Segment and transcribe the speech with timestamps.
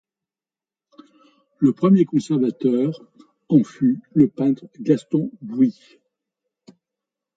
[1.59, 3.03] Le premier conservateur
[3.49, 5.77] en fut le peintre Gaston Bouy.